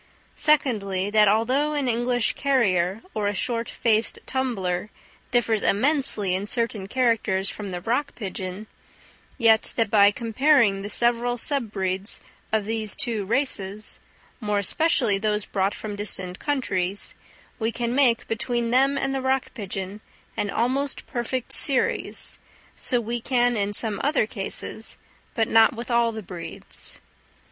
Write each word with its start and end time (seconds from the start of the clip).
Secondly, 0.33 1.11
that 1.11 1.27
although 1.27 1.73
an 1.75 1.87
English 1.87 2.33
carrier 2.33 3.03
or 3.13 3.27
a 3.27 3.35
short 3.35 3.69
faced 3.69 4.17
tumbler 4.25 4.89
differs 5.29 5.61
immensely 5.61 6.33
in 6.33 6.47
certain 6.47 6.87
characters 6.87 7.49
from 7.51 7.69
the 7.69 7.81
rock 7.81 8.15
pigeon, 8.15 8.65
yet 9.37 9.73
that 9.75 9.91
by 9.91 10.09
comparing 10.09 10.81
the 10.81 10.89
several 10.89 11.37
sub 11.37 11.71
breeds 11.71 12.19
of 12.51 12.65
these 12.65 12.95
two 12.95 13.25
races, 13.25 13.99
more 14.39 14.57
especially 14.57 15.19
those 15.19 15.45
brought 15.45 15.75
from 15.75 15.95
distant 15.95 16.39
countries, 16.39 17.13
we 17.59 17.71
can 17.71 17.93
make, 17.93 18.27
between 18.27 18.71
them 18.71 18.97
and 18.97 19.13
the 19.13 19.21
rock 19.21 19.53
pigeon, 19.53 20.01
an 20.35 20.49
almost 20.49 21.05
perfect 21.05 21.51
series; 21.51 22.39
so 22.75 22.99
we 22.99 23.21
can 23.21 23.55
in 23.55 23.71
some 23.71 24.01
other 24.03 24.25
cases, 24.25 24.97
but 25.35 25.47
not 25.47 25.75
with 25.75 25.91
all 25.91 26.11
the 26.11 26.23
breeds. 26.23 26.97